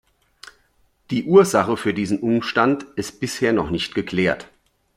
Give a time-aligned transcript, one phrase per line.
[1.11, 4.47] Die Ursache für diesen Umstand ist bisher noch nicht geklärt.